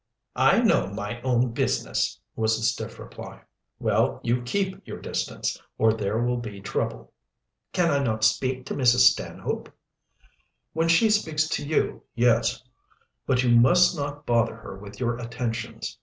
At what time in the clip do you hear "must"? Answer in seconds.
13.55-13.95